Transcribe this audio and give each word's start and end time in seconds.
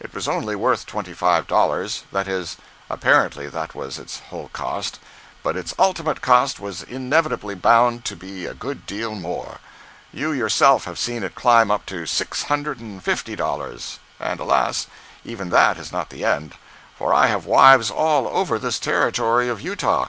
It 0.00 0.12
was 0.12 0.28
only 0.28 0.54
worth 0.54 0.84
twenty 0.84 1.14
five 1.14 1.46
dollars—that 1.46 2.28
is, 2.28 2.58
apparently 2.90 3.48
that 3.48 3.74
was 3.74 3.98
its 3.98 4.18
whole 4.28 4.50
cost—but 4.52 5.56
its 5.56 5.72
ultimate 5.78 6.20
cost 6.20 6.60
was 6.60 6.82
inevitably 6.82 7.54
bound 7.54 8.04
to 8.04 8.14
be 8.14 8.44
a 8.44 8.52
good 8.52 8.84
deal 8.84 9.14
more. 9.14 9.60
You 10.12 10.30
yourself 10.30 10.84
have 10.84 10.98
seen 10.98 11.22
it 11.22 11.34
climb 11.34 11.70
up 11.70 11.86
to 11.86 12.04
six 12.04 12.42
hundred 12.42 12.80
and 12.80 13.02
fifty 13.02 13.34
dollars—and 13.34 14.40
alas, 14.40 14.88
even 15.24 15.48
that 15.48 15.78
is 15.78 15.90
not 15.90 16.10
the 16.10 16.22
end! 16.22 16.54
For 16.98 17.14
I 17.14 17.28
have 17.28 17.46
wives 17.46 17.90
all 17.90 18.28
over 18.28 18.58
this 18.58 18.78
Territory 18.78 19.48
of 19.48 19.62
Utah. 19.62 20.08